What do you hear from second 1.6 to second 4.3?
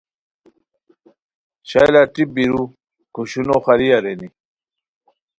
شالہ ٹیپ بیرو کھوشونو خالی ارینی